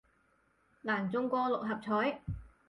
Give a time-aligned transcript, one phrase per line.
[0.81, 2.23] 難中過六合彩